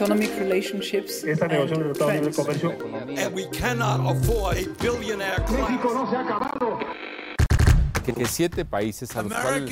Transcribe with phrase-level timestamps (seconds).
[0.00, 2.32] Economic relationships Esta negociación de.
[2.32, 2.70] Comercio
[3.18, 5.70] And we cannot afford a billionaire class.
[5.82, 6.78] no se ha acabado.
[8.02, 9.70] que, siete países a los cuales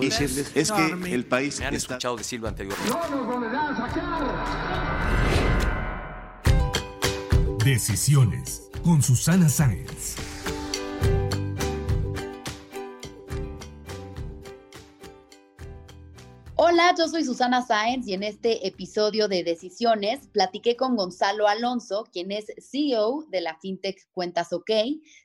[0.00, 2.90] decirles es que el país Me han está escuchado decirlo anteriormente.
[2.90, 4.24] No nos volverán a saquear.
[7.62, 10.16] Decisiones con Susana Sáenz.
[16.58, 22.08] Hola, yo soy Susana Sáenz y en este episodio de Decisiones platiqué con Gonzalo Alonso,
[22.10, 24.70] quien es CEO de la FinTech Cuentas OK,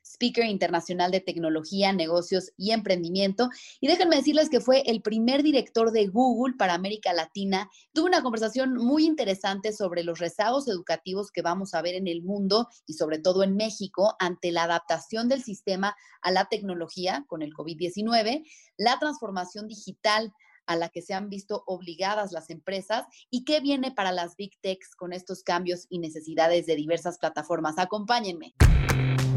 [0.04, 3.48] speaker internacional de tecnología, negocios y emprendimiento.
[3.80, 7.70] Y déjenme decirles que fue el primer director de Google para América Latina.
[7.94, 12.22] Tuve una conversación muy interesante sobre los rezagos educativos que vamos a ver en el
[12.22, 17.40] mundo y sobre todo en México ante la adaptación del sistema a la tecnología con
[17.40, 20.30] el COVID-19, la transformación digital
[20.66, 24.58] a la que se han visto obligadas las empresas y qué viene para las Big
[24.60, 27.78] Techs con estos cambios y necesidades de diversas plataformas.
[27.78, 28.54] Acompáñenme.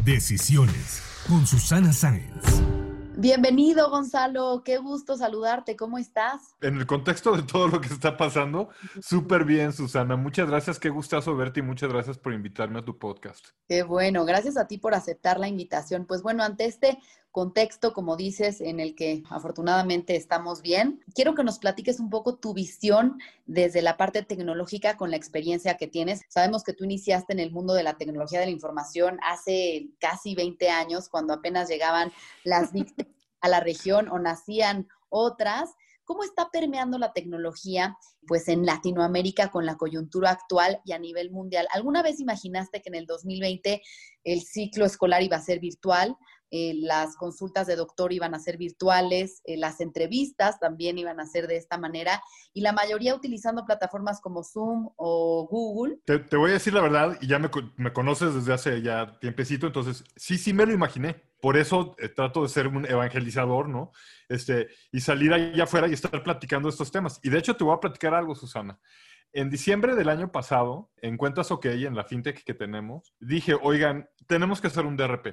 [0.04, 2.66] Decisiones con Susana Sáenz.
[3.18, 4.62] Bienvenido, Gonzalo.
[4.62, 5.74] Qué gusto saludarte.
[5.74, 6.54] ¿Cómo estás?
[6.60, 8.68] En el contexto de todo lo que está pasando,
[9.00, 10.16] súper bien, Susana.
[10.16, 13.48] Muchas gracias, qué gustazo verte y muchas gracias por invitarme a tu podcast.
[13.68, 14.26] Qué bueno.
[14.26, 16.04] Gracias a ti por aceptar la invitación.
[16.04, 16.98] Pues bueno, ante este
[17.36, 22.36] contexto, como dices, en el que afortunadamente estamos bien, quiero que nos platiques un poco
[22.38, 26.22] tu visión desde la parte tecnológica con la experiencia que tienes.
[26.30, 30.34] Sabemos que tú iniciaste en el mundo de la tecnología de la información hace casi
[30.34, 32.10] 20 años, cuando apenas llegaban
[32.42, 32.70] las
[33.42, 35.74] a la región o nacían otras.
[36.04, 41.30] ¿Cómo está permeando la tecnología pues en Latinoamérica con la coyuntura actual y a nivel
[41.30, 41.68] mundial?
[41.70, 43.82] ¿Alguna vez imaginaste que en el 2020
[44.24, 46.16] el ciclo escolar iba a ser virtual?
[46.50, 51.26] Eh, las consultas de doctor iban a ser virtuales, eh, las entrevistas también iban a
[51.26, 55.98] ser de esta manera y la mayoría utilizando plataformas como Zoom o Google.
[56.04, 59.66] Te, voy a decir la verdad, y ya me, me conoces desde hace ya tiempecito,
[59.66, 61.16] entonces sí, sí me lo imaginé.
[61.40, 63.92] Por eso eh, trato de ser un evangelizador, ¿no?
[64.28, 67.20] Este, y salir allá afuera y estar platicando estos temas.
[67.22, 68.78] Y de hecho te voy a platicar algo, Susana.
[69.36, 74.08] En diciembre del año pasado, en Cuentas OK, en la fintech que tenemos, dije, oigan,
[74.26, 75.26] tenemos que hacer un DRP.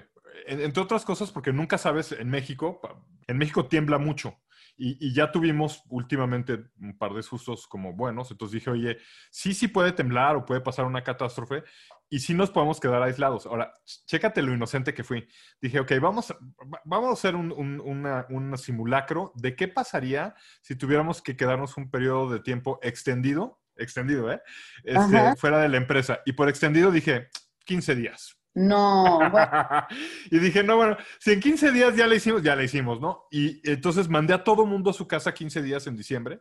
[0.45, 2.81] En- entre otras cosas, porque nunca sabes, en México,
[3.27, 4.37] en México tiembla mucho.
[4.75, 8.29] Y, y ya tuvimos últimamente un par de sustos como buenos.
[8.31, 8.97] Entonces dije, oye,
[9.31, 11.63] sí, sí puede temblar o puede pasar una catástrofe
[12.09, 13.45] y sí nos podemos quedar aislados.
[13.45, 13.71] Ahora,
[14.05, 15.27] chécate lo inocente que fui.
[15.61, 16.35] Dije, ok, vamos,
[16.83, 21.77] vamos a hacer un, un- una- un simulacro de qué pasaría si tuviéramos que quedarnos
[21.77, 24.41] un periodo de tiempo extendido, extendido, ¿eh?
[24.83, 26.21] Este, fuera de la empresa.
[26.25, 27.29] Y por extendido dije,
[27.65, 28.37] 15 días.
[28.55, 29.49] No, bueno,
[30.31, 33.25] y dije, no, bueno, si en 15 días ya le hicimos, ya le hicimos, ¿no?
[33.31, 36.39] Y entonces mandé a todo mundo a su casa 15 días en diciembre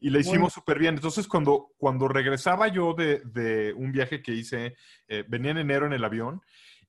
[0.00, 0.94] y le hicimos súper bien.
[0.94, 4.76] Entonces, cuando, cuando regresaba yo de, de un viaje que hice,
[5.08, 6.42] eh, venía en enero en el avión,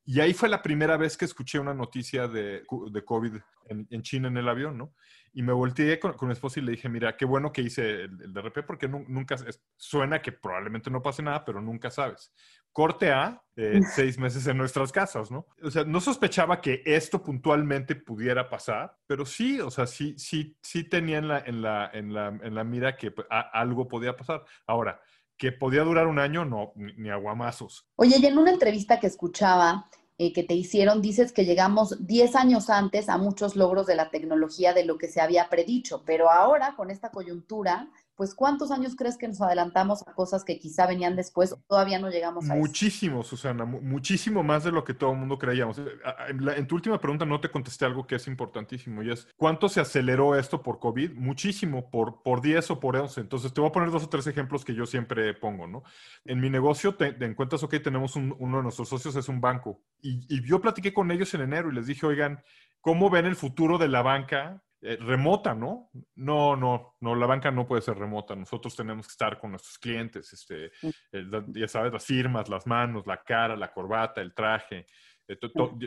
[0.10, 3.34] y ahí fue la primera vez que escuché una noticia de, de COVID
[3.68, 4.94] en, en China en el avión, ¿no?
[5.34, 8.04] Y me volteé con, con mi esposa y le dije, mira, qué bueno que hice
[8.06, 11.92] el, el DRP porque nu- nunca, es- suena que probablemente no pase nada, pero nunca
[11.92, 12.34] sabes.
[12.72, 15.46] Corte A, eh, seis meses en nuestras casas, ¿no?
[15.62, 20.56] O sea, no sospechaba que esto puntualmente pudiera pasar, pero sí, o sea, sí, sí,
[20.62, 23.88] sí tenía en la, en la, en la, en la mira que pues, a- algo
[23.90, 24.44] podía pasar.
[24.66, 25.02] Ahora,
[25.38, 27.88] que podía durar un año, no, ni, aguamazos.
[27.96, 29.86] Oye, y en una entrevista que escuchaba
[30.18, 34.10] eh, que te hicieron, dices que llegamos 10 años antes a muchos logros de la
[34.10, 38.96] tecnología de lo que se había predicho, pero ahora con esta coyuntura, pues ¿cuántos años
[38.98, 42.56] crees que nos adelantamos a cosas que quizá venían después todavía no llegamos a?
[42.56, 45.78] Muchísimo, Susana, mu- muchísimo más de lo que todo el mundo creíamos.
[45.78, 45.84] Eh,
[46.30, 49.70] En, en tu última pregunta no te contesté algo que es importantísimo y es, ¿cuánto
[49.70, 51.14] se aceleró esto por COVID?
[51.14, 53.22] Muchísimo, por, por 10 o por 11.
[53.22, 55.84] Entonces, te voy a poner dos o tres ejemplos que yo siempre pongo, ¿no?
[56.26, 59.40] En mi negocio, te, te encuentras, ok, tenemos un- uno de nuestros socios, es un
[59.40, 59.80] banco.
[60.02, 62.42] Y, y yo platiqué con ellos en enero y les dije, oigan,
[62.82, 64.64] ¿cómo ven el futuro de la banca
[64.94, 65.90] eh, remota, ¿no?
[66.16, 68.36] No, no, no, la banca no puede ser remota.
[68.36, 70.72] Nosotros tenemos que estar con nuestros clientes, este, eh,
[71.12, 74.86] la- ya sabes, las firmas, las manos, la cara, la corbata, el traje.
[75.28, 75.78] Eh, tú, tú-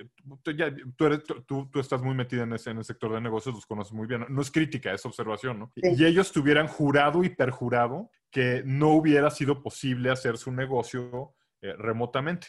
[0.43, 3.12] tú ya- tú eres- tú- tú- tú estás muy metida en ese, en el sector
[3.14, 4.26] de negocios, los conoces muy bien.
[4.29, 5.73] No es crítica, es observación, ¿no?
[5.75, 5.81] Sí.
[5.97, 11.75] Y ellos tuvieran jurado y perjurado que no hubiera sido posible hacer su negocio eh,
[11.76, 12.47] remotamente.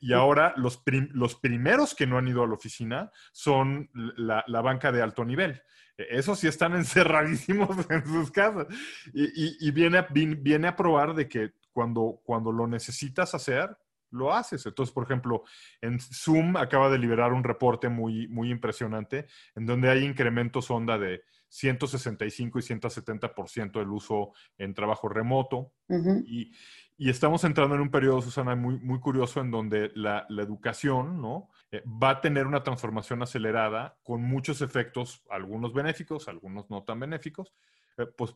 [0.00, 4.44] Y ahora los, prim- los primeros que no han ido a la oficina son la,
[4.46, 5.60] la banca de alto nivel.
[5.96, 8.66] Eh, Esos sí están encerradísimos en sus casas.
[9.12, 13.76] Y, y- y viene, a, viene a probar de que cuando, cuando lo necesitas hacer,
[14.10, 14.64] lo haces.
[14.64, 15.42] Entonces, por ejemplo,
[15.82, 20.96] en Zoom acaba de liberar un reporte muy, muy impresionante en donde hay incrementos onda
[20.98, 25.72] de 165 y 170% del uso en trabajo remoto.
[25.88, 26.22] Ujú.
[26.26, 26.52] Y,
[27.00, 31.48] y estamos entrando en un periodo, Susana, muy, muy curioso en donde la, educación ¿no?
[31.70, 36.98] Eh, va a tener una transformación acelerada con muchos efectos, algunos benéficos, algunos no tan
[36.98, 37.54] benéficos.
[37.98, 38.34] eh, pues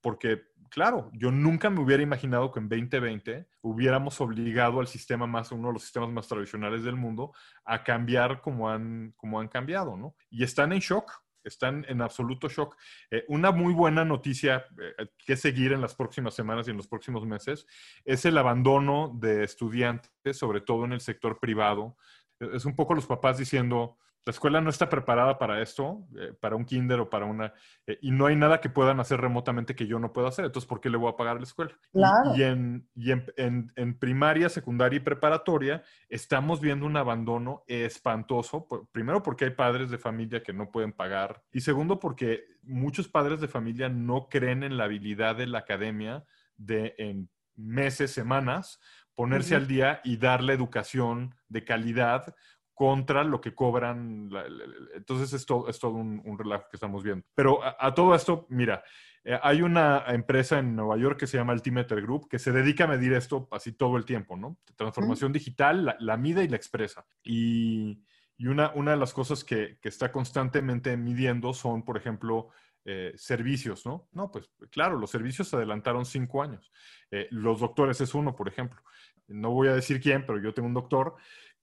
[0.00, 0.40] porque,
[0.70, 5.68] claro, yo nunca me hubiera imaginado que en 2020 hubiéramos obligado al sistema más, uno
[5.68, 7.34] de los sistemas más tradicionales del mundo,
[7.66, 10.14] a cambiar como han, como han cambiado, ¿no?
[10.30, 11.12] Y están en shock,
[11.44, 12.76] están en absoluto shock.
[13.10, 14.66] Eh, una muy buena noticia
[14.98, 17.66] eh, que seguir en las próximas semanas y en los próximos meses
[18.04, 21.96] es el abandono de estudiantes, sobre todo en el sector privado.
[22.40, 26.34] Eh, Es un poco los papás diciendo, la escuela no está preparada para esto, eh,
[26.38, 27.54] para un kinder o para una,
[27.86, 30.68] eh, y no hay nada que puedan hacer remotamente que yo no pueda hacer, entonces
[30.68, 31.72] ¿por qué le voy a pagar a la escuela?
[31.94, 32.36] Y- Claro.
[32.36, 38.66] Y, en, y en, en- en primaria, secundaria y preparatoria estamos viendo un abandono espantoso,
[38.68, 43.08] por- primero porque hay padres de familia que no pueden pagar, y segundo porque muchos
[43.08, 46.24] padres de familia no creen en la habilidad de la academia
[46.58, 48.78] de en meses, semanas,
[49.14, 52.36] ponerse al día y darle educación de calidad
[52.78, 54.28] contra lo que cobran.
[54.30, 57.26] la- la- la- entonces es todo, es todo un, un relajo que estamos viendo.
[57.34, 58.84] Pero a, a todo esto, mira,
[59.24, 62.84] eh, hay una empresa en Nueva York que se llama Altimeter Group que se dedica
[62.84, 64.58] a medir esto así todo el tiempo, ¿no?
[64.76, 67.04] Transformación digital, la, la mide y la expresa.
[67.24, 68.04] Y,
[68.36, 72.50] y una, una de las cosas que, que está constantemente midiendo son, por ejemplo,
[72.84, 74.08] eh, servicios, ¿no?
[74.12, 76.70] No, pues claro, los servicios se adelantaron cinco años.
[77.10, 78.80] Eh, los doctores es uno, por ejemplo.
[79.26, 81.16] No voy a decir quién, pero yo tengo un doctor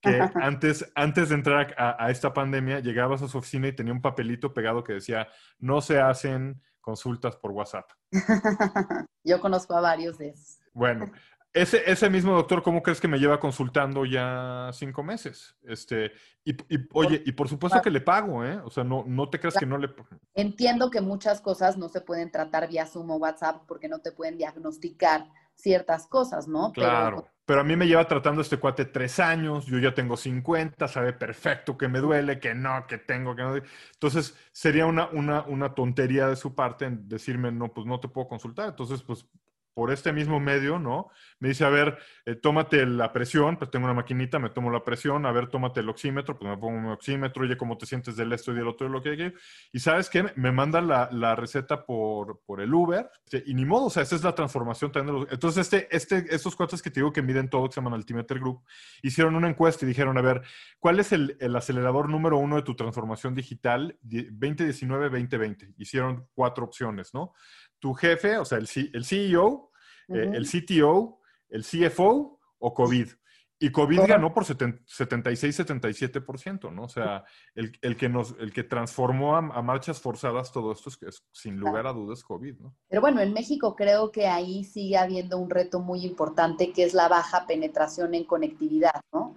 [0.06, 3.92] que antes, antes de entrar a, a esta pandemia llegabas a su oficina y tenía
[3.92, 7.90] un papelito pegado que decía, no se hacen consultas por WhatsApp.
[9.24, 10.60] Yo conozco a varios de esos.
[10.72, 11.10] Bueno,
[11.56, 15.56] ese, ese mismo doctor, ¿cómo crees que me lleva consultando ya cinco meses?
[15.62, 16.12] Este,
[16.44, 18.60] y, y, oye, y por supuesto que le pago, ¿eh?
[18.62, 19.88] O sea, no, no te creas que no le...
[20.34, 24.12] Entiendo que muchas cosas no se pueden tratar vía Zoom o WhatsApp porque no te
[24.12, 25.26] pueden diagnosticar
[25.56, 26.72] ciertas cosas, ¿no?
[26.72, 27.26] Claro.
[27.44, 31.12] Pero, a mí me lleva tratando este cuate tres años, yo ya tengo 50, sabe
[31.12, 33.56] perfecto que me duele, que no, que tengo, que no.
[33.92, 38.08] Entonces, sería una, una, una tontería de su parte en decirme, no, pues no te
[38.08, 38.70] puedo consultar.
[38.70, 39.26] Entonces, pues
[39.76, 41.10] por este mismo medio, ¿no?
[41.38, 44.82] Me dice, a ver, eh, tómate la presión, pues tengo una maquinita, me tomo la
[44.82, 48.16] presión, a ver, tómate el oxímetro, pues me pongo mi oxímetro, oye, cómo te sientes
[48.16, 49.34] del esto y del otro y lo que hay.
[49.72, 53.84] Y sabes qué, me manda la, receta por, por el Uber, este, y ni modo,
[53.84, 55.30] o sea, esa es la transformación también de los...
[55.30, 58.38] Entonces, este, este, estos cuates que te digo que miden todo, que se llaman Altimeter
[58.38, 58.62] Group,
[59.02, 60.40] hicieron una encuesta y dijeron, a ver,
[60.78, 65.74] ¿cuál es el, el acelerador número uno de tu transformación digital 2019-2020?
[65.76, 67.34] Hicieron cuatro opciones, ¿no?
[67.78, 69.70] Tu jefe, o sea, el, C- el CEO,
[70.08, 73.08] eh, el CTO, el CFO o COVID.
[73.58, 74.44] Y COVID ganó por
[75.44, 76.82] 76-77%, ¿no?
[76.84, 77.24] O sea,
[77.54, 81.06] el, el que nos, el que transformó a, a marchas forzadas todo esto es, que
[81.06, 82.76] es, sin lugar a dudas COVID, ¿no?
[82.88, 86.92] Pero bueno, en México creo que ahí sigue habiendo un reto muy importante que es
[86.94, 89.34] la baja penetración en conectividad, ¿no?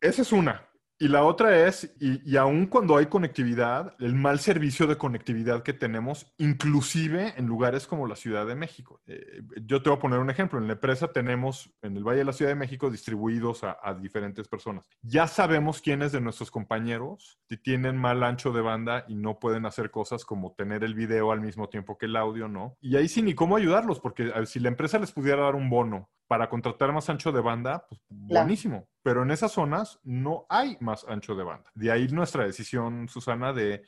[0.00, 0.66] Esa es una.
[1.02, 5.64] Y la otra es, y, y aun cuando hay conectividad, el mal servicio de conectividad
[5.64, 9.00] que tenemos, inclusive en lugares como la Ciudad de México.
[9.08, 10.60] Eh, yo te voy a poner un ejemplo.
[10.60, 13.94] En la empresa tenemos en el Valle de la Ciudad de México distribuidos a, a
[13.94, 14.88] diferentes personas.
[15.02, 19.90] Ya sabemos quiénes de nuestros compañeros tienen mal ancho de banda y no pueden hacer
[19.90, 22.76] cosas como tener el video al mismo tiempo que el audio, ¿no?
[22.80, 26.10] Y ahí sí ni cómo ayudarlos, porque si la empresa les pudiera dar un bono
[26.32, 28.46] para contratar más ancho de banda, pues Claro.
[28.46, 28.88] buenísimo.
[29.02, 31.70] Pero en esas zonas no hay más ancho de banda.
[31.74, 33.82] De ahí nuestra decisión, Susana, de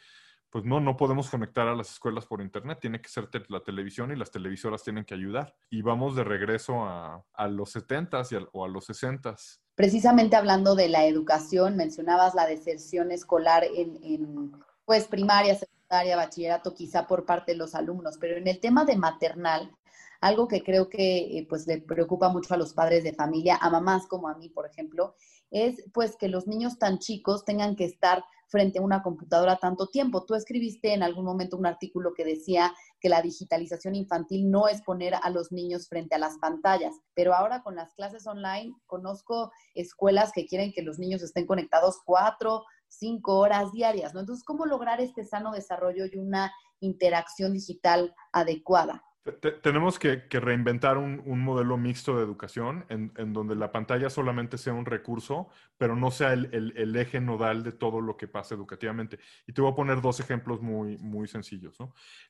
[0.50, 3.60] pues no, no podemos conectar a las escuelas por internet, tiene que ser te- la
[3.60, 5.56] televisión y las televisoras tienen que ayudar.
[5.70, 9.58] Y vamos de regreso a, a los 70s y al- o a los 60s.
[9.74, 14.52] Precisamente hablando de la educación, mencionabas la deserción escolar en, en,
[14.84, 18.96] pues primaria, secundaria, bachillerato, quizá por parte de los alumnos, pero en el tema de
[18.98, 19.72] maternal,
[20.24, 23.68] algo que creo que eh, pues le preocupa mucho a los padres de familia, a
[23.68, 25.14] mamás como a mí, por ejemplo,
[25.50, 29.88] es pues que los niños tan chicos tengan que estar frente a una computadora tanto
[29.88, 30.24] tiempo.
[30.24, 34.80] Tú escribiste en algún momento un artículo que decía que la digitalización infantil no es
[34.80, 39.52] poner a los niños frente a las pantallas, pero ahora con las clases online conozco
[39.74, 44.20] escuelas que quieren que los niños estén conectados cuatro, cinco horas diarias, ¿no?
[44.20, 46.50] Entonces, ¿cómo lograr este sano desarrollo y una
[46.80, 49.04] interacción digital adecuada?
[49.62, 54.84] Tenemos que, reinventar un, modelo mixto de educación en, donde la pantalla solamente sea un
[54.84, 59.18] recurso, pero no sea el, eje nodal de todo lo que pasa educativamente.
[59.46, 61.78] Y te voy a poner dos ejemplos muy, muy sencillos.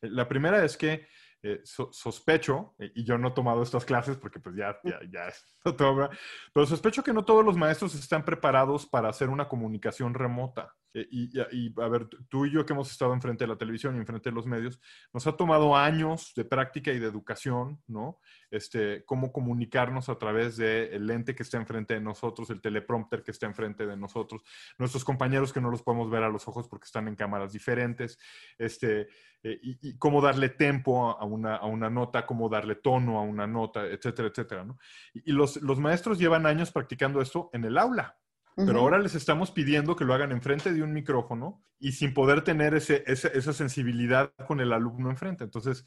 [0.03, 1.07] La primera es que
[1.43, 5.29] eh, sospecho, eh, y yo no he tomado estas clases porque pues ya, ya, ya
[5.65, 6.09] no todo,
[6.55, 10.75] pero sospecho que no todos los maestros están preparados para hacer una comunicación remota.
[10.95, 13.97] Eh, y, y, a ver, tú y yo que hemos estado enfrente de la televisión
[13.97, 14.81] y enfrente de los medios,
[15.13, 18.21] nos ha tomado años de práctica y de educación, ¿no?
[18.51, 23.33] Este, cómo comunicarnos a través del lente que está enfrente de nosotros, el teleprompter que
[23.33, 24.43] está enfrente de nosotros,
[24.79, 28.19] nuestros compañeros que no los podemos ver a los ojos porque están en cámaras diferentes,
[28.57, 29.09] este,
[29.43, 33.87] y, cómo darle tempo a una, a una, nota, cómo darle tono a una nota,
[33.87, 34.65] etcétera, etcétera.
[34.65, 34.79] ¿no?
[35.13, 38.17] Y, los, los, maestros llevan años practicando esto en el aula,
[38.57, 42.43] pero ahora les estamos pidiendo que lo hagan enfrente de un micrófono y sin poder
[42.43, 45.45] tener ese, esa sensibilidad con el alumno enfrente.
[45.45, 45.85] Entonces,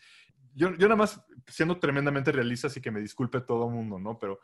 [0.54, 4.20] yo, yo, nada más siendo tremendamente realista, así que me disculpe todo el mundo, ¿no?
[4.20, 4.40] Pero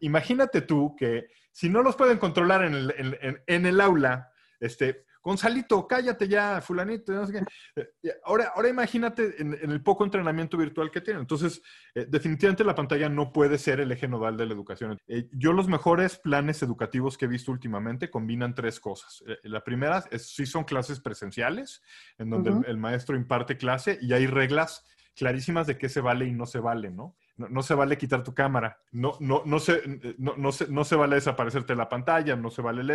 [0.00, 5.06] imagínate tú que si no los pueden controlar en el, en, en el aula, este,
[5.24, 7.10] Gonzalito, cállate ya, fulanito.
[7.12, 7.82] No sé qué.
[8.02, 11.22] Eh, ahora, ahora imagínate en, el poco entrenamiento virtual que tienen.
[11.22, 11.62] Entonces,
[11.94, 14.98] eh, definitivamente la pantalla no puede ser el eje nodal de la educación.
[15.08, 19.24] Eh, yo los mejores planes educativos que he visto últimamente combinan tres cosas.
[19.44, 21.82] la primera es si son clases presenciales,
[22.18, 26.32] en donde el maestro imparte clase y hay reglas clarísimas de qué se vale y
[26.32, 27.16] no se vale, ¿no?
[27.36, 30.94] No, se vale quitar tu cámara, no, no, no, se, no, no, se, no se
[30.94, 32.90] vale desaparecerte la pantalla, no se vale el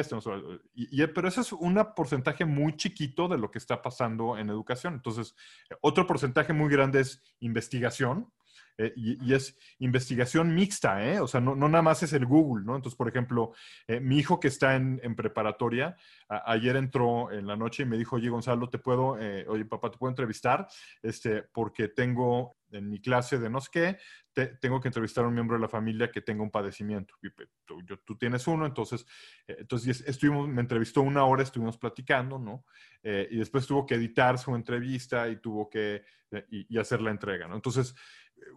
[0.76, 4.94] y, pero ese es un porcentaje muy chiquito de lo que está pasando en educación.
[4.94, 5.36] Entonces,
[5.82, 8.32] otro porcentaje muy grande es investigación,
[8.80, 11.20] eh, y, es investigación mixta, ¿eh?
[11.20, 12.78] O sea, no, nada más es el Google, ¿no?
[12.78, 13.52] Entonces, por ejemplo,
[13.88, 15.98] eh, mi hijo que está en, preparatoria,
[16.30, 19.92] ayer entró en la noche y me dijo, oye, Gonzalo, te puedo, eh, oye, papá,
[19.92, 20.66] te puedo entrevistar,
[21.04, 23.98] este, porque tengo en mi clase de no sé qué,
[24.62, 27.16] tengo que entrevistar a un miembro de la familia que tenga un padecimiento.
[27.22, 29.06] Y, pues, tú, tú, tienes uno, entonces,
[29.46, 32.64] entonces estuvimos, me entrevistó una hora, estuvimos platicando, ¿no?
[33.02, 36.04] y después tuvo que editar su entrevista y tuvo que,
[36.50, 37.56] y, y hacer la entrega, ¿no?
[37.56, 37.96] Entonces,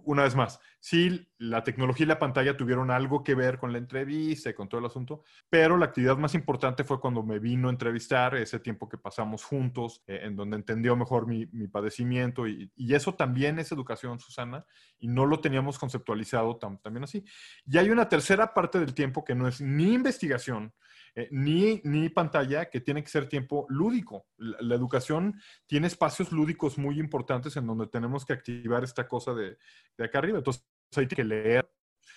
[0.04, 3.78] una vez más, sí, la tecnología y la pantalla tuvieron algo que ver con la
[3.78, 7.70] entrevista con todo el asunto, pero la actividad más importante fue cuando me vino a
[7.70, 13.14] entrevistar, ese tiempo que pasamos juntos, eh, en donde entendió mejor mi, padecimiento y, eso
[13.14, 14.66] también es educación, Susana,
[14.98, 17.24] y no lo teníamos conceptualizado también así.
[17.64, 20.74] Y hay una tercera parte del tiempo que no es ni investigación,
[21.14, 24.26] eh, ni, ni pantalla, que tiene que ser tiempo lúdico.
[24.38, 29.58] La, educación tiene espacios lúdicos muy importantes en donde tenemos que activar esta cosa de,
[29.98, 30.38] de acá arriba.
[30.38, 30.64] Entonces
[30.96, 31.70] hay que leer.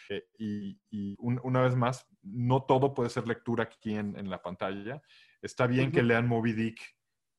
[0.09, 0.79] Eh, y,
[1.19, 5.01] una vez más, no todo puede ser lectura aquí en, en la pantalla.
[5.41, 6.79] Está bien que lean Moby Dick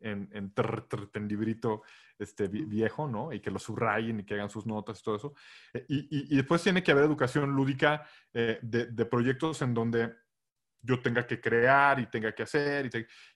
[0.01, 0.53] en, en,
[1.15, 1.83] en librito
[2.19, 3.33] este, viejo, ¿no?
[3.33, 5.35] Y que lo subrayen y que hagan sus notas y todo eso.
[5.73, 10.13] Eh, y, y, después tiene que haber educación lúdica de, de, proyectos en donde
[10.87, 12.91] yo tenga que crear y tenga que hacer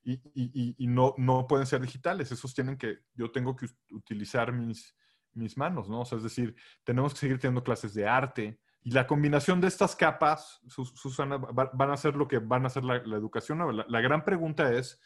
[0.04, 4.94] y, no, no pueden ser digitales, esos tienen que, yo tengo que utilizar mis,
[5.32, 6.00] mis manos, ¿no?
[6.00, 6.54] O sea, es decir,
[6.84, 11.90] tenemos que seguir teniendo clases de arte y la combinación de estas capas, Susana, van
[11.90, 13.76] a ser lo que van a ser la, educación.
[13.76, 14.98] La, la, gran pregunta es,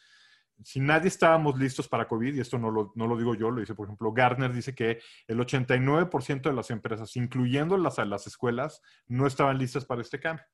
[0.63, 3.61] si nadie estábamos listos para COVID, y esto no lo, no lo digo yo, lo
[3.61, 8.81] dice, por ejemplo, Gartner dice que el 89% de las empresas, incluyendo las, las escuelas,
[9.09, 10.45] no estaban listas para este cambio.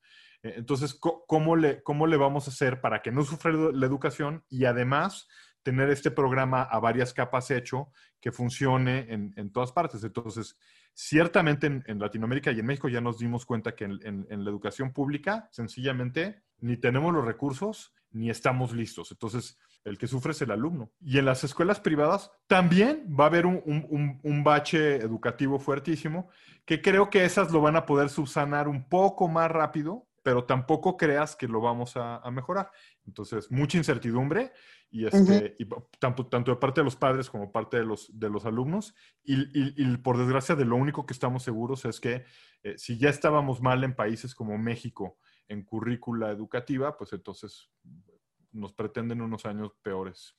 [0.42, 4.44] Eh, entonces, ¿cómo le, ¿cómo le vamos a hacer para que no sufra la educación
[4.49, 5.28] y además
[5.62, 10.02] tener este programa a varias capas hecho que funcione en, todas partes?
[10.04, 10.56] Entonces,
[10.94, 15.49] ciertamente en, Latinoamérica y en México ya nos dimos cuenta que en, la educación pública,
[15.52, 19.12] sencillamente, ni tenemos los recursos ni estamos listos.
[19.12, 20.90] Entonces, el que sufre es el alumno.
[21.00, 26.28] Y en las escuelas privadas también va a haber un, un, bache educativo fuertísimo,
[26.64, 30.96] que creo que esas lo van a poder subsanar un poco más rápido pero tampoco
[30.96, 32.70] creas que lo vamos a, mejorar.
[33.06, 34.52] Entonces, mucha incertidumbre
[34.90, 35.56] y, este,
[35.98, 38.94] tanto, tanto, de parte de los padres como parte de los, de los alumnos.
[39.24, 42.24] Y, por desgracia, de lo único que estamos seguros es que
[42.62, 47.70] eh, si ya estábamos mal en países como México en currícula educativa, pues entonces
[48.52, 50.36] nos pretenden unos años peores.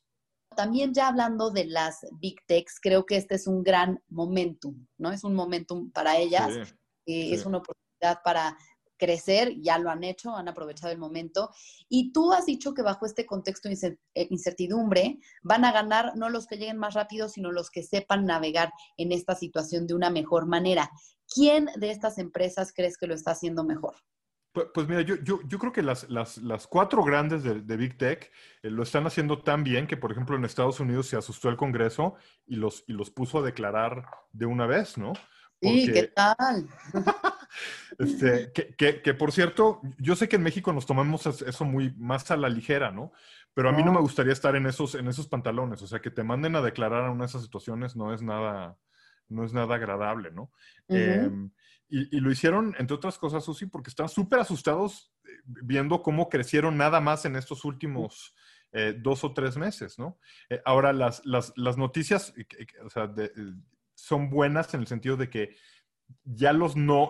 [0.55, 5.11] También ya hablando de las Big Techs, creo que este es un gran momentum, ¿no?
[5.11, 6.75] Es un momentum para ellas.
[7.05, 8.57] Eh, es una oportunidad para
[9.01, 11.49] crecer, ya lo han hecho, han aprovechado el momento.
[11.89, 16.29] Y tú has dicho que bajo este contexto de eh, incertidumbre van a ganar no
[16.29, 20.11] los que lleguen más rápido, sino los que sepan navegar en esta situación de una
[20.11, 20.91] mejor manera.
[21.33, 23.95] ¿Quién de estas empresas crees que lo está haciendo mejor?
[24.53, 27.77] Pues, pues mira, yo, yo, yo creo que las, las, las cuatro grandes de, de
[27.77, 28.31] Big Tech
[28.61, 31.57] eh, lo están haciendo tan bien que, por ejemplo, en Estados Unidos se asustó el
[31.57, 32.13] Congreso
[32.45, 35.13] y los, y los puso a declarar de una vez, ¿no?
[35.15, 36.67] Sí, Porque- ¿qué tal?
[37.99, 41.65] Este, que, que- que, por cierto, yo sé que en México nos tomamos es- eso
[41.65, 43.11] muy más a la ligera, ¿no?
[43.53, 43.93] Pero a mí no No.
[43.93, 45.81] me gustaría estar en esos, en esos pantalones.
[45.81, 48.77] O sea, que te manden a declarar a una de esas situaciones no es nada,
[49.27, 50.51] no es nada agradable, ¿no?
[50.87, 51.51] Em,
[51.89, 56.29] y, y lo hicieron, entre otras cosas, Susi, porque estaban súper asustados eh, viendo cómo
[56.29, 58.33] crecieron nada más en estos últimos
[58.73, 60.17] eh, dos o tres meses, ¿no?
[60.49, 63.33] Eh, ahora, las, las, las noticias que- que, o sea, de-
[63.95, 65.57] son buenas en el sentido de que
[66.23, 67.09] ya los no,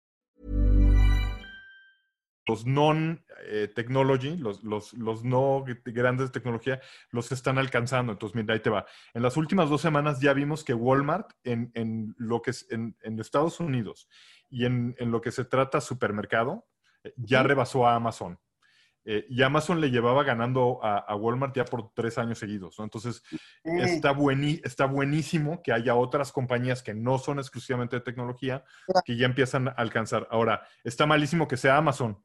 [2.47, 6.81] los non-technology, los, los, los no grandes de tecnología,
[7.11, 8.13] los están alcanzando.
[8.13, 8.85] Entonces, mira, ahí te va.
[9.13, 12.95] En las últimas dos semanas ya vimos que Walmart en, en lo que es en,
[13.01, 14.09] en Estados Unidos
[14.49, 16.67] y en, en, lo que se trata supermercado,
[17.03, 18.39] eh, ya rebasó a Amazon.
[19.03, 22.77] Eh, y Amazon le llevaba ganando a, a, Walmart ya por tres años seguidos.
[22.77, 22.83] ¿no?
[22.83, 23.23] Entonces,
[23.63, 23.79] Mm.
[23.79, 28.63] está, buení, está buenísimo que haya otras compañías que no son exclusivamente de tecnología
[29.05, 30.27] que ya empiezan a alcanzar.
[30.31, 32.17] Ahora, está malísimo que sea Amazon.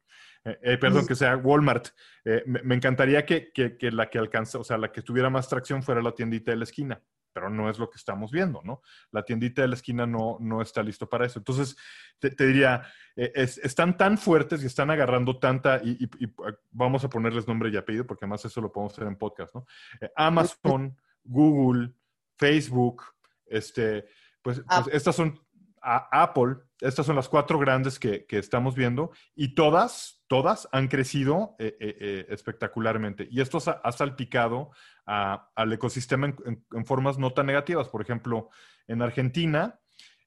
[0.46, 1.88] Eh, eh, perdón, que sea Walmart.
[2.24, 5.28] Eh, me, me, encantaría que, que, que, la que alcanza, o sea, la que tuviera
[5.28, 8.62] más tracción fuera la tiendita de la esquina, pero no es lo que estamos viendo,
[8.62, 8.80] ¿no?
[9.10, 11.40] La tiendita de la esquina no, no está listo para eso.
[11.40, 11.76] Entonces,
[12.20, 12.82] te, te diría,
[13.16, 16.32] es, están tan fuertes y están agarrando tanta, y, y, y,
[16.70, 19.66] vamos a ponerles nombre y apellido, porque además eso lo podemos hacer en podcast, ¿no?
[20.14, 21.92] Amazon, Google,
[22.36, 23.02] Facebook,
[23.46, 24.06] este,
[24.42, 25.40] pues, pues estas son
[25.86, 30.88] a Apple, estas son las cuatro grandes que, que, estamos viendo y todas, todas han
[30.88, 33.28] crecido eh, eh, eh, espectacularmente.
[33.30, 34.72] Y esto ha, salpicado
[35.04, 37.88] al ecosistema en, formas no tan negativas.
[37.88, 38.50] Por ejemplo,
[38.88, 39.78] en Argentina,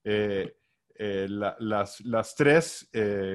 [0.05, 2.89] la, las, las, tres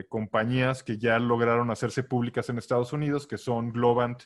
[0.09, 4.23] compañías que ya lograron hacerse públicas en Estados Unidos, que son Globant,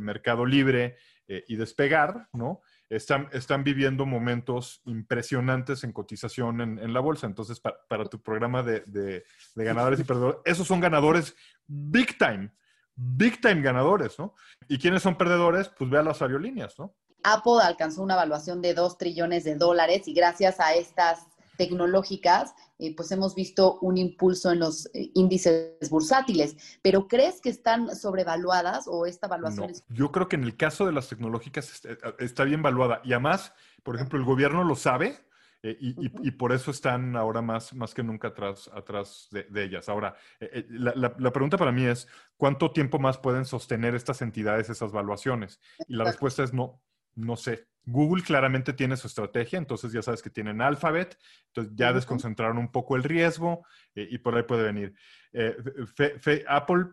[0.00, 0.96] Mercado Libre
[1.28, 2.62] y Despegar, ¿no?
[2.96, 7.26] Están, están viviendo momentos impresionantes en cotización en, en la bolsa.
[7.26, 11.34] Entonces, para, para tu programa de, de, de, ganadores y perdedores, esos son ganadores
[11.66, 12.50] big time,
[12.94, 14.34] big time ganadores, ¿no?
[14.68, 15.68] ¿Y quiénes son perdedores?
[15.68, 16.94] Pues ve a las aerolíneas, ¿no?
[17.22, 21.26] Apple alcanzó una evaluación de 2 trillones de dólares y gracias a estas
[21.56, 26.56] tecnológicas, eh, pues hemos visto un impulso en los eh, índices bursátiles.
[26.82, 29.84] ¿Pero crees que están sobrevaluadas o esta evaluación no, es...
[29.88, 33.52] Yo creo que en el caso de las tecnológicas está, está bien valuada y además,
[33.82, 35.18] por ejemplo, el gobierno lo sabe
[35.64, 39.44] eh, y, y, y, por eso están ahora más, más que nunca atrás, atrás de,
[39.44, 39.88] de ellas.
[39.88, 44.20] Ahora, eh, la, la, la, pregunta para mí es, ¿cuánto tiempo más pueden sostener estas
[44.20, 45.60] entidades esas valuaciones?
[45.88, 46.82] Y la respuesta es no,
[47.16, 47.66] no sé.
[47.86, 51.94] Google claramente tiene su estrategia, entonces ya sabes que tienen Alphabet, entonces ya uh -huh.
[51.94, 54.94] desconcentraron un poco el riesgo eh, y por ahí puede venir.
[55.32, 55.56] Eh,
[55.94, 56.86] fe, fe, Apple,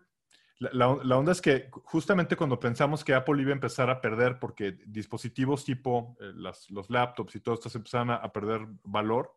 [0.59, 4.77] la, onda es que justamente cuando pensamos que Apple iba a empezar a perder porque
[4.85, 9.33] dispositivos tipo eh, las, los laptops y todo esto se empezaron a, a perder valor,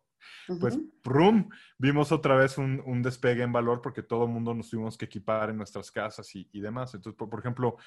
[0.47, 0.59] Uh -huh.
[0.59, 1.49] pues, ¡prum!
[1.77, 5.05] Vimos otra vez un, un, despegue en valor porque todo el mundo nos tuvimos que
[5.05, 6.93] equipar en nuestras casas y, y demás.
[6.93, 7.77] Entonces, por, por, ejemplo,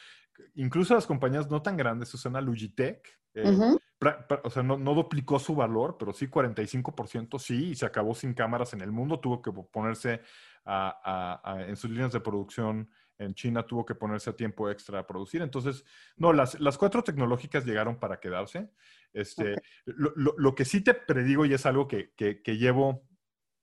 [0.55, 3.81] incluso las compañías no tan grandes, Susana Logitech, eh, uh -huh.
[3.99, 7.87] pra, pra, o sea, no, no, duplicó su valor, pero sí 45% sí, y se
[7.87, 10.23] acabó sin cámaras en el mundo, tuvo que ponerse
[10.65, 14.71] a, a, a, en sus líneas de producción en China tuvo que ponerse a tiempo
[14.71, 15.43] extra a producir.
[15.43, 15.85] Entonces,
[16.17, 18.71] no, las, las cuatro tecnológicas llegaron para quedarse.
[19.19, 19.63] Este, okay.
[19.85, 23.05] lo, lo, lo, que sí te predigo, y es algo que, que, que, llevo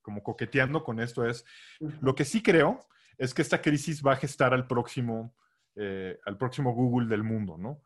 [0.01, 1.45] como coqueteando con esto, es
[1.79, 1.99] uh -huh.
[2.01, 2.85] lo que sí creo
[3.17, 5.33] es que esta crisis va a gestar al próximo,
[5.75, 7.81] eh, al próximo Google del mundo, ¿no?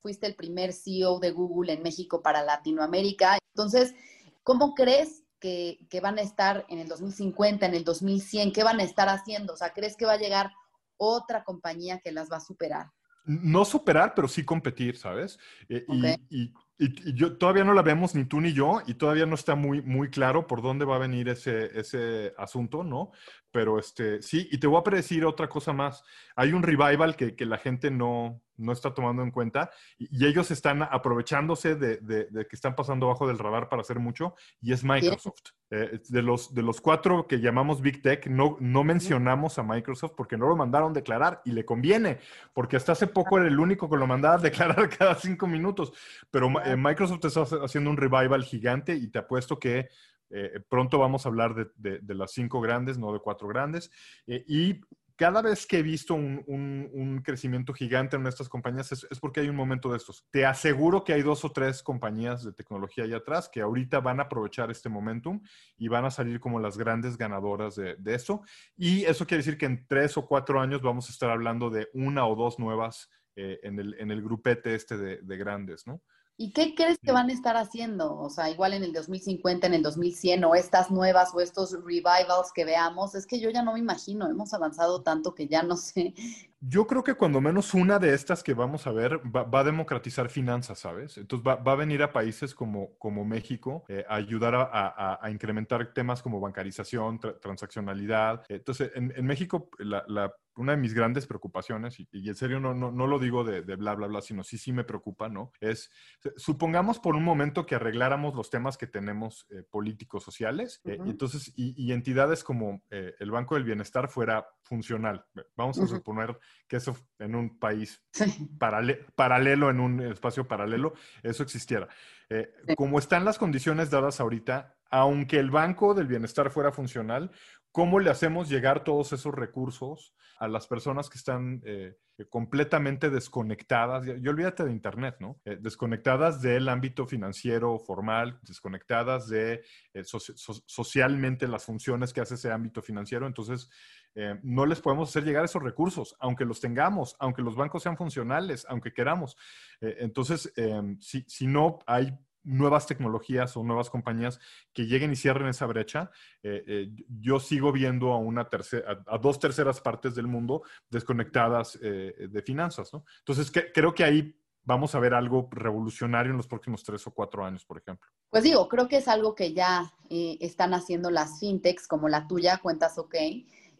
[0.00, 3.38] Fuiste el primer CEO de Google en México para Latinoamérica.
[3.54, 3.94] Entonces,
[4.42, 8.52] ¿cómo crees que, que van a estar en el 2050, en el 2100?
[8.52, 9.52] ¿Qué van a estar haciendo?
[9.52, 10.52] O sea, ¿crees que va a llegar
[10.96, 12.90] otra compañía que las va a superar?
[13.24, 15.38] No superar, pero sí competir, ¿sabes?
[15.68, 16.16] Eh, okay.
[16.30, 19.26] y, y, Y, y, yo todavía no la vemos ni tú ni yo y todavía
[19.26, 23.12] no está muy, muy claro por dónde va a venir ese, ese asunto, ¿no?
[23.52, 26.02] Pero este, sí, y te voy a predecir otra cosa más.
[26.36, 30.26] Hay un revival que, que la gente no, no está tomando en cuenta y, y
[30.26, 34.34] ellos están aprovechándose de, de, de, que están pasando bajo del radar para hacer mucho
[34.62, 35.50] y es Microsoft.
[35.72, 40.14] Eh, de, los, de los cuatro que llamamos Big Tech, no, no mencionamos a Microsoft
[40.16, 42.18] porque no lo mandaron declarar y le conviene,
[42.52, 44.38] porque hasta hace poco era el único que lo mandaba a
[44.78, 45.92] declarar cada cinco minutos.
[46.32, 49.88] Pero eh, Microsoft está haciendo un revival gigante y te apuesto que
[50.30, 53.90] eh, pronto vamos a hablar de, las cinco grandes, no de cuatro grandes.
[54.26, 54.80] Eh, y
[55.16, 59.56] cada vez que he visto un, crecimiento gigante en estas compañías es, porque hay un
[59.56, 60.24] momento de estos.
[60.30, 64.20] Te aseguro que hay dos o tres compañías de tecnología allá atrás que ahorita van
[64.20, 65.42] a aprovechar este momentum
[65.76, 68.42] y van a salir como las grandes ganadoras de, de eso.
[68.78, 71.88] Y eso quiere decir que en tres o cuatro años vamos a estar hablando de
[71.92, 76.02] una o dos nuevas eh, en, el, en grupete este de, de grandes, ¿no?
[76.42, 78.18] ¿Y qué crees que van a estar haciendo?
[78.18, 82.50] O sea, igual en el 2050, en el 2100, o estas nuevas o estos revivals
[82.54, 85.76] que veamos, es que yo ya no me imagino, hemos avanzado tanto que ya no
[85.76, 86.14] sé.
[86.58, 89.64] Yo creo que cuando menos una de estas que vamos a ver va, va a
[89.64, 91.18] democratizar finanzas, ¿sabes?
[91.18, 95.18] Entonces va, va, a venir a países como, como México eh, a ayudar a, a,
[95.20, 98.44] a, incrementar temas como bancarización, tra transaccionalidad.
[98.48, 102.60] Entonces, en, en México, la, la una de mis grandes preocupaciones, y, y en serio
[102.60, 105.28] no, no, no, lo digo de, de, bla, bla, bla, sino sí, sí me preocupa,
[105.28, 105.52] ¿no?
[105.60, 105.90] Es,
[106.36, 111.06] supongamos por un momento que arregláramos los temas que tenemos eh, políticos sociales, uh -huh.
[111.06, 115.24] y entonces, y, y, entidades como eh, el Banco del Bienestar fuera funcional.
[115.56, 115.88] Vamos a uh -huh.
[115.88, 118.48] suponer que eso en un país sí.
[118.58, 120.92] paralelo, paralelo, en un espacio paralelo,
[121.22, 121.88] eso existiera.
[122.28, 122.74] Eh, sí.
[122.76, 127.30] Como están las condiciones dadas ahorita, aunque el Banco del Bienestar fuera funcional,
[127.72, 131.96] ¿cómo le hacemos llegar todos esos recursos a las personas que están eh,
[132.28, 134.06] completamente desconectadas?
[134.06, 135.40] Y olvídate de Internet, ¿no?
[135.44, 139.62] Eh, desconectadas del ámbito financiero formal, desconectadas de
[139.94, 143.26] eh, so so socialmente las funciones que hace ese ámbito financiero.
[143.26, 143.70] Entonces,
[144.14, 147.96] eh, no les podemos hacer llegar esos recursos, aunque los tengamos, aunque los bancos sean
[147.96, 149.36] funcionales, aunque queramos.
[149.80, 154.40] Eh, entonces, eh, si, si no hay nuevas tecnologías o nuevas compañías
[154.72, 156.10] que lleguen y cierren esa brecha,
[156.42, 156.88] eh, eh,
[157.20, 162.42] yo sigo viendo a, una tercera, a, dos terceras partes del mundo desconectadas eh, de
[162.42, 162.92] finanzas.
[162.92, 163.04] ¿no?
[163.18, 167.12] Entonces, que, creo que ahí vamos a ver algo revolucionario en los próximos tres o
[167.12, 168.08] cuatro años, por ejemplo.
[168.30, 172.58] Pues digo, creo que es algo que ya están haciendo las fintechs como la tuya,
[172.58, 173.14] Cuentas OK,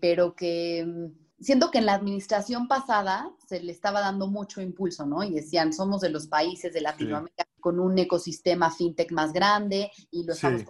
[0.01, 5.07] pero que mm, siento que en la administración pasada se le estaba dando mucho impulso,
[5.07, 5.23] ¿no?
[5.23, 7.61] Y decían, somos de los países de Latinoamérica sí.
[7.61, 10.67] con un ecosistema fintech más grande y lo estamos sí.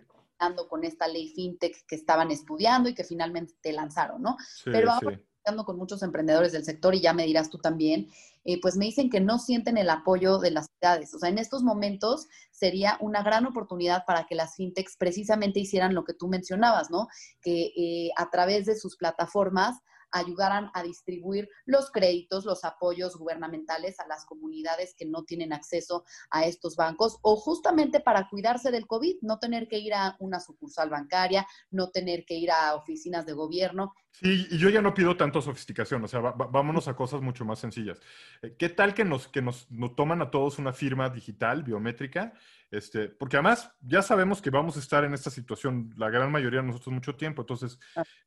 [0.69, 4.37] con esta ley fintech que estaban estudiando y que finalmente te lanzaron, ¿no?
[4.39, 8.09] Sí, Pero ahora hablando con muchos emprendedores del sector y ya me dirás tú también,
[8.45, 11.15] eh, pues me dicen que no sienten el apoyo de las ciudades.
[11.15, 15.95] O sea, en estos momentos sería una gran oportunidad para que las fintechs precisamente hicieran
[15.95, 17.09] lo que tú mencionabas, ¿no?
[17.41, 19.79] Que eh, a través de sus plataformas
[20.13, 26.05] ayudaran a distribuir los créditos, los apoyos gubernamentales a las comunidades que no tienen acceso
[26.31, 30.41] a estos bancos o justamente para cuidarse del COVID, no tener que ir a una
[30.41, 33.95] sucursal bancaria, no tener que ir a oficinas de gobierno.
[34.13, 37.45] Sí, y yo ya no pido tanto sofisticación, o sea, va, vámonos a cosas mucho
[37.45, 38.01] más sencillas.
[38.43, 42.35] Eh, ¿Qué tal que nos, que nos, nos toman a todos una firma digital, biométrica?
[42.71, 46.61] Este, porque además ya sabemos que vamos a estar en esta situación, la gran mayoría
[46.61, 47.43] de nosotros, mucho tiempo.
[47.43, 47.79] Entonces,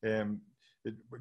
[0.02, 0.26] eh,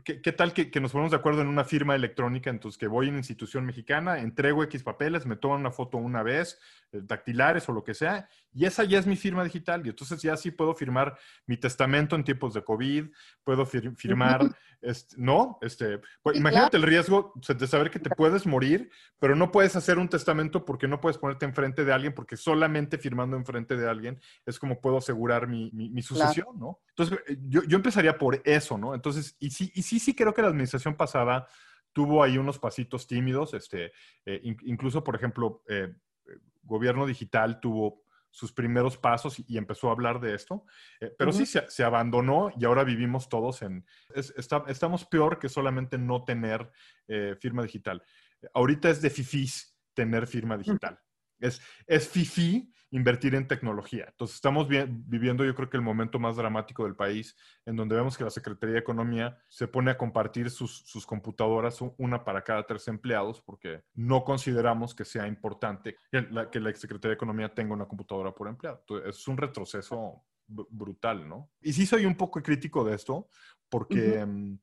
[0.04, 2.50] ¿Qué, ¿Qué, tal que, que, nos ponemos de acuerdo en una firma electrónica?
[2.50, 6.24] Entonces, que voy a una institución mexicana, entrego X papeles, me toman una foto una
[6.24, 6.58] vez,
[6.90, 9.84] eh, dactilares o lo que sea, y esa ya es mi firma digital.
[9.84, 13.06] Y entonces ya sí puedo firmar mi testamento en tiempos de COVID,
[13.44, 14.42] puedo fir firmar,
[14.80, 15.58] este, ¿no?
[15.62, 19.98] Este, pues, imagínate el riesgo de saber que te puedes morir, pero no puedes hacer
[19.98, 24.20] un testamento porque no puedes ponerte enfrente de alguien, porque solamente firmando enfrente de alguien
[24.44, 26.58] es como puedo asegurar mi, mi, mi sucesión.
[26.58, 26.80] ¿no?
[26.90, 28.94] Entonces, eh, yo, yo empezaría por eso, ¿no?
[28.94, 31.46] Entonces, y sí, y sí, sí creo que la administración pasada
[31.92, 33.92] tuvo ahí unos pasitos tímidos, este,
[34.24, 35.94] eh, in, incluso, por ejemplo, eh,
[36.62, 38.01] gobierno digital tuvo
[38.32, 40.64] sus primeros pasos y, empezó a hablar de esto,
[41.00, 41.38] eh, pero uh -huh.
[41.38, 45.98] sí se, se, abandonó y ahora vivimos todos en, es, está, estamos peor que solamente
[45.98, 46.70] no tener
[47.08, 48.02] eh, firma digital.
[48.54, 50.94] Ahorita es de fifís tener firma digital.
[50.94, 51.48] Uh -huh.
[51.48, 54.06] Es, es fifí invertir en tecnología.
[54.08, 58.16] Entonces estamos viviendo yo creo que el momento más dramático del país, en donde vemos
[58.16, 62.64] que la Secretaría de Economía se pone a compartir sus, sus computadoras, una para cada
[62.64, 67.52] tres empleados, porque no consideramos que sea importante que la, que la Secretaría de Economía
[67.52, 68.78] tenga una computadora por empleado.
[68.80, 71.50] Entonces, es un retroceso brutal, ¿no?
[71.62, 73.28] Y sí soy un poco crítico de esto,
[73.68, 74.22] porque...
[74.22, 74.58] Uh -huh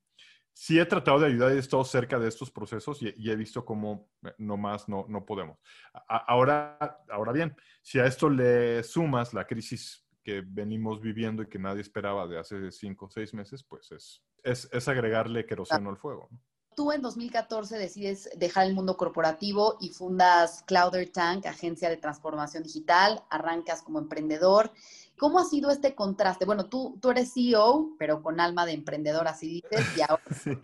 [0.59, 3.63] sí he tratado de ayudar y he estado cerca de estos procesos y, he visto
[3.63, 5.57] cómo eh, no más no, no podemos.
[6.05, 6.77] Ahora,
[7.09, 11.79] ahora bien, si a esto le sumas la crisis que venimos viviendo y que nadie
[11.79, 16.27] esperaba de hace cinco o seis meses, pues es, es, es agregarle queroseno al fuego.
[16.29, 16.41] ¿no?
[16.75, 22.63] Tú en 2014 decides dejar el mundo corporativo y fundas Clouder Tank, agencia de transformación
[22.63, 24.71] digital, arrancas como emprendedor.
[25.19, 26.45] ¿Cómo ha sido este contraste?
[26.45, 30.57] Bueno, tú, tú eres CEO, pero con alma de emprendedor, así dices, y ahora Sí.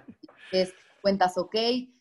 [0.51, 1.55] es Cuentas OK,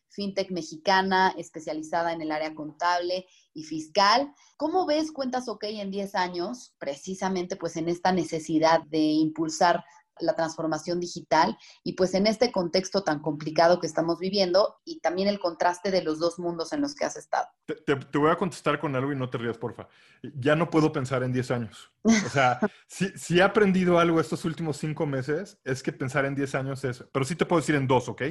[0.08, 4.32] fintech mexicana especializada en el área contable y fiscal.
[4.56, 9.84] ¿Cómo ves Cuentas OK en 10 años, precisamente pues en esta necesidad de impulsar
[10.20, 15.28] la transformación digital y pues en este contexto tan complicado que estamos viviendo y también
[15.28, 17.48] el contraste de los dos mundos en los que has estado?
[17.66, 19.88] Te, te- te voy a contestar con algo y no te rías, porfa.
[20.22, 21.90] Ya no puedo pensar en 10 años.
[22.04, 26.34] O sea, si, si he aprendido algo estos últimos cinco meses, es que pensar en
[26.34, 28.22] 10 años es, pero sí te puedo decir en dos, ¿ok?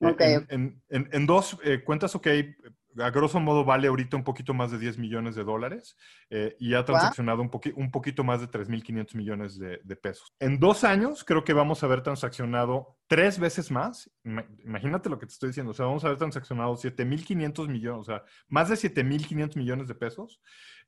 [0.00, 0.20] Ok.
[0.20, 2.26] En, en- en- en dos, eh, cuentas, ok,
[2.98, 5.96] a grosso modo vale ahorita un poquito más de 10 millones de dólares
[6.30, 10.34] eh, y ha transaccionado un, poqui- un poquito más de 3.500 millones de, de pesos.
[10.40, 14.10] En dos años creo que vamos a haber transaccionado tres veces más.
[14.24, 15.72] Ima- Imagínate lo que te estoy diciendo.
[15.72, 19.94] O sea, vamos a haber transaccionado 7.500 millones, o sea, más de 7.500 millones de
[19.94, 20.40] pesos.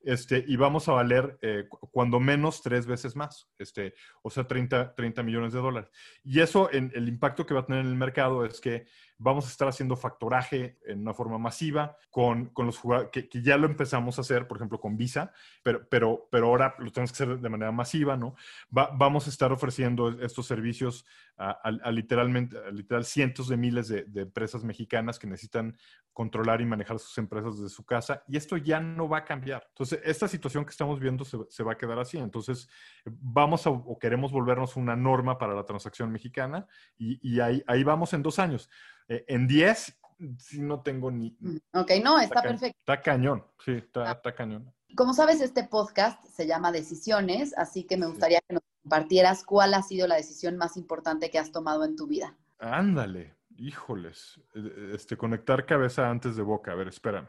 [0.04, 4.46] Este, y vamos a valer eh, cu- cuando menos tres veces más, este, o sea,
[4.46, 5.90] 30, 30 millones de dólares.
[6.22, 8.86] Y eso, en, el impacto que va a tener en el mercado es que
[9.16, 13.42] vamos a estar haciendo factoraje en una forma masiva con, con los jugadores, que, que
[13.42, 17.12] ya lo empezamos a hacer, por ejemplo, con Visa, pero, pero, pero ahora lo tenemos
[17.12, 18.34] que hacer de manera masiva, ¿no?
[18.76, 23.56] Va- vamos a estar ofreciendo estos servicios a, a- a literalmente, a literal cientos de
[23.56, 25.76] miles de, de empresas mexicanas que necesitan
[26.12, 29.64] controlar y manejar sus empresas desde su casa y esto ya no va a cambiar.
[29.70, 32.18] Entonces, esta situación que estamos viendo se, se va a quedar así.
[32.18, 32.68] Entonces,
[33.04, 37.84] vamos a, o queremos volvernos una norma para la transacción mexicana y, y ahí, ahí
[37.84, 38.68] vamos en dos años.
[39.08, 39.98] Eh, en diez,
[40.38, 41.36] sí no tengo ni...
[41.72, 42.78] Ok, no, está perfecto.
[42.78, 44.72] Está cañón, sí, está, está cañón.
[44.96, 49.74] Como sabes, este podcast se llama Decisiones, así que me gustaría que nos compartieras cuál
[49.74, 52.36] ha sido la decisión más importante que has tomado en tu vida.
[52.58, 54.40] Ándale, híjoles.
[54.54, 56.72] Eh, Este, conectar cabeza antes de boca.
[56.72, 57.26] A ver, espérame.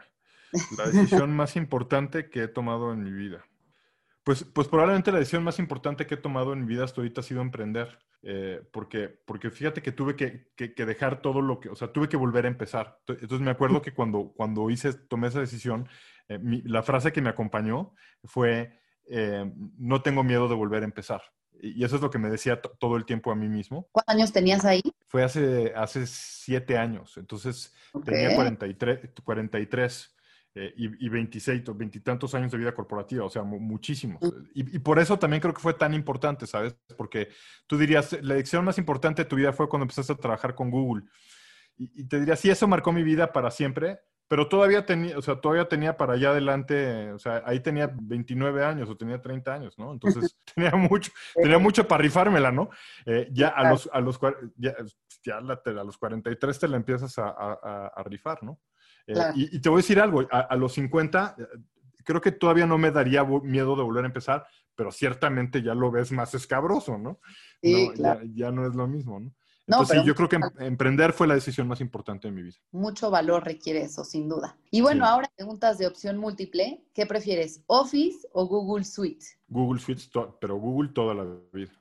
[0.78, 3.46] La decisión más importante que he tomado en mi vida.
[4.24, 7.22] Pues, pues probablemente la decisión más importante que he tomado en mi vida hasta ahorita
[7.22, 8.00] ha sido emprender.
[8.28, 11.90] Eh, porque, porque fíjate que tuve que, que- que dejar todo lo que, o sea,
[11.94, 12.98] tuve que volver a empezar.
[13.06, 15.88] Ento- Entonces me acuerdo que cuando, cuando hice, tomé esa decisión,
[16.28, 19.46] eh, mi- la frase que me acompañó fue, eh,
[19.78, 21.22] no tengo miedo de volver a empezar.
[21.62, 23.88] Y, y eso es lo que me decía to- todo el tiempo a mí mismo.
[23.92, 24.82] ¿Cuántos años tenías ahí?
[25.08, 28.06] Fue hace, hace siete años, entonces Ok.
[28.06, 30.15] tenía 43, 43
[30.56, 34.22] eh, y, y 26, o veintitantos años de vida corporativa, o sea, mu- muchísimos.
[34.54, 36.76] Y, y por eso también creo que fue tan importante, ¿sabes?
[36.98, 37.28] Porque
[37.68, 40.72] tú dirías, la lección más importante de tu vida fue cuando empezaste a trabajar con
[40.72, 41.04] Google.
[41.78, 45.22] Y, y te diría, sí, eso marcó mi vida para siempre, pero todavía tenía, o
[45.22, 49.54] sea, todavía tenía para allá adelante, o sea, ahí tenía 29 años o tenía 30
[49.54, 49.92] años, ¿no?
[49.92, 52.70] Entonces tenía mucho, tenía mucho para rifármela, ¿no?
[53.06, 54.20] Eh, ya a los, a los,
[54.56, 54.74] ya,
[55.24, 58.60] ya la- a los 43 te la empiezas a- a- a rifar, ¿no?
[59.08, 59.34] Eh, Claro.
[59.36, 61.44] y, y te voy a decir algo, a, a los 50 eh,
[62.04, 65.90] creo que todavía no me daría miedo de volver a empezar, pero ciertamente ya lo
[65.92, 67.20] ves más escabroso, ¿no?
[67.62, 68.22] Sí, No, claro.
[68.24, 69.32] ya, ya no es lo mismo, ¿no?
[69.68, 72.44] No, Entonces, sí, yo creo que em- emprender fue la decisión más importante de mi
[72.44, 72.56] vida.
[72.72, 74.56] Mucho valor requiere eso, sin duda.
[74.70, 75.12] Y bueno, Sí.
[75.12, 76.84] ahora preguntas de opción múltiple.
[76.94, 79.26] ¿Qué prefieres, Office o Google Suite?
[79.48, 80.04] Google Suite,
[80.40, 81.72] pero Google toda la vida.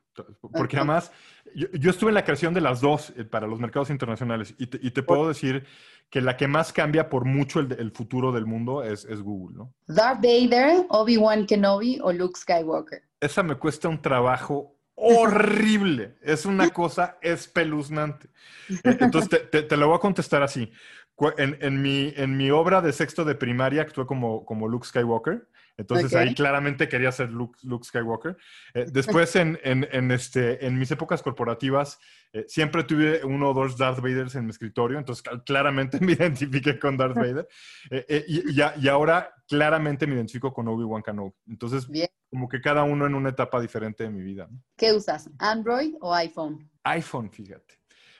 [0.52, 1.12] Porque además,
[1.54, 4.66] yo, yo estuve en la creación de las dos eh, para los mercados internacionales y
[4.68, 5.66] te, y te puedo decir
[6.10, 9.56] que la que más cambia por mucho el, el futuro del mundo es, es Google,
[9.56, 9.74] ¿no?
[9.86, 13.02] Darth Vader, Obi-Wan Kenobi o Luke Skywalker.
[13.20, 16.16] Esa me cuesta un trabajo horrible.
[16.22, 18.28] Es una cosa espeluznante.
[18.68, 20.70] Eh, Entonces, te, te, te lo voy a contestar así.
[21.36, 25.48] En, en mi, en mi obra de sexto de primaria actué como, como Luke Skywalker.
[25.76, 28.36] Entonces ahí claramente quería ser Luke, Luke Skywalker.
[28.74, 31.98] Eh, después en, en, en, este, en mis épocas corporativas
[32.32, 36.12] eh, siempre tuve uno o dos Darth Vaders en mi escritorio, entonces cl- claramente me
[36.12, 37.48] identifiqué con Darth Vader.
[37.90, 41.32] Eh, y, y y ahora claramente me identifico con Obi-Wan Kenobi.
[41.48, 42.08] Entonces, Bien.
[42.30, 44.48] como que cada uno en una etapa diferente de mi vida.
[44.50, 44.60] ¿no?
[44.76, 46.70] ¿Qué usas, Android o iPhone?
[46.84, 47.74] iPhone, fíjate.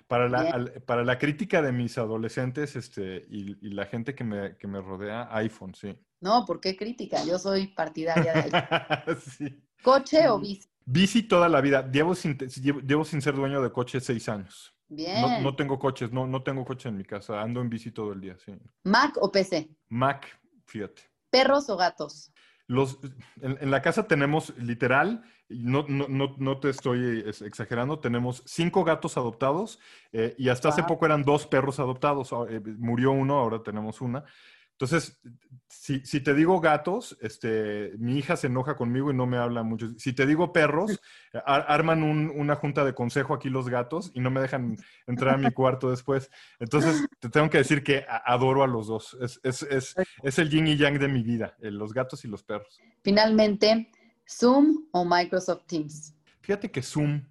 [0.07, 4.23] Para la, al- para la crítica de mis adolescentes este, y, y la gente que
[4.23, 5.99] me, que me rodea, iPhone, sí.
[6.25, 7.23] No, ¿por qué crítica?
[7.27, 9.63] Yo soy partidaria de sí.
[9.83, 10.67] ¿Coche o bici?
[10.87, 11.87] Bici toda la vida.
[11.91, 14.75] Llevo sin, llevo, llevo sin ser dueño de coche seis años.
[14.89, 15.21] Bien.
[15.21, 17.43] No, no tengo coches, no, no tengo coche en mi casa.
[17.43, 18.57] Ando en bici todo el día, sí.
[18.85, 19.69] ¿Mac o PC?
[19.91, 20.27] Mac,
[20.65, 21.03] fíjate.
[21.29, 22.33] ¿Perros o gatos?
[22.69, 22.99] Los,
[23.43, 28.43] en, en la casa tenemos literal, no, no, no, no te estoy es- exagerando, tenemos
[28.47, 29.79] cinco gatos adoptados
[30.13, 32.33] eh, y hasta hace poco eran dos perros adoptados.
[32.33, 34.25] ah, eh, murió uno, ahora tenemos una.
[34.77, 35.21] Entonces,
[35.69, 39.63] si, si te digo gatos, este, mi hija se enoja conmigo y no me habla
[39.63, 39.89] mucho.
[39.99, 41.01] Si te digo perros,
[41.47, 45.35] ar- arman un- una junta de consejo aquí los gatos y no me dejan entrar
[45.35, 46.29] a mi cuarto después.
[46.59, 49.17] Entonces, te tengo que decir que adoro a los dos.
[49.21, 52.29] Es, es, es, es el yin y yang de mi vida, eh, los gatos y
[52.29, 52.81] los perros.
[53.05, 53.91] Finalmente,
[54.29, 56.15] Zoom o Microsoft Teams.
[56.41, 57.23] Fíjate que Zoom,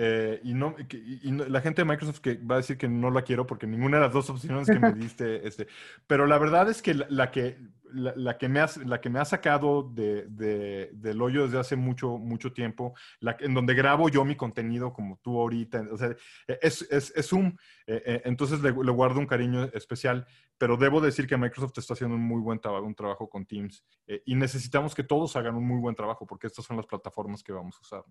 [0.00, 2.78] eh, y, no, que- y- y no- la gente de Microsoft que va a decir
[2.78, 5.66] que no la quiero porque ninguna de las dos opciones que me diste, este,
[6.06, 7.58] pero la verdad es que la, la que,
[7.92, 11.58] la, la que, me ha, la que me ha sacado de, de- del hoyo desde
[11.58, 15.96] hace mucho, mucho tiempo, la, en donde grabo yo mi contenido como tú ahorita, o
[15.96, 16.14] sea,
[16.46, 20.26] es, es, es Zoom, eh, eh, entonces le, le guardo un cariño especial,
[20.58, 23.84] pero debo decir que Microsoft está haciendo un muy buen trabajo, un trabajo con Teams,
[24.06, 27.42] eh, y necesitamos que todos hagan un muy buen trabajo porque estas son las plataformas
[27.42, 28.04] que vamos a usar.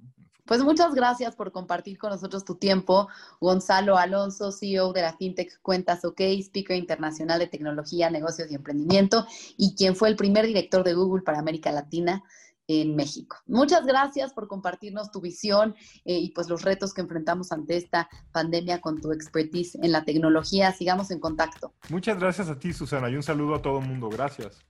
[0.46, 3.10] Pues muchas gracias por compartir con nosotros tu tiempo.
[3.42, 9.26] Gonzalo Alonso, CEO de la FinTech Cuentas OK, speaker internacional de tecnología, negocios y emprendimiento,
[9.68, 12.24] y quien fue el primer director de Google para América Latina
[12.68, 13.38] en México.
[13.46, 15.76] Muchas gracias por compartirnos tu visión
[16.06, 20.04] eh, y pues los retos que enfrentamos ante esta pandemia con tu expertise en la
[20.04, 20.72] tecnología.
[20.74, 21.74] Sigamos en contacto.
[21.90, 24.10] Muchas gracias a ti, Susana, y un saludo a todo el mundo.
[24.10, 24.66] Gracias.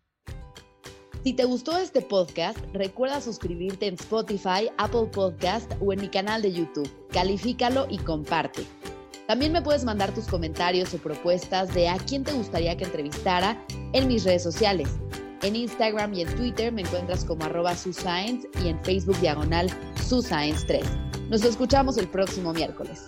[1.24, 6.42] Si te gustó este podcast, recuerda suscribirte en Spotify, Apple Podcast o en mi canal
[6.42, 6.90] de YouTube.
[7.12, 8.66] Califícalo y comparte.
[9.28, 13.62] También me puedes mandar tus comentarios o propuestas de a quién te gustaría que entrevistara
[13.92, 14.90] en mis redes sociales.
[15.44, 19.70] En Instagram y en Twitter me encuentras como arroba suscience y en Facebook diagonal
[20.10, 21.28] suscience3.
[21.30, 23.08] Nos escuchamos el próximo miércoles.